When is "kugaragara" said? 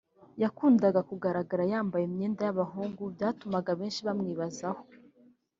1.09-1.63